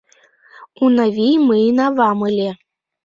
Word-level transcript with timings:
Унавий 0.83 1.35
мыйын 1.47 1.77
авам 1.87 2.19
ыле. 2.29 2.49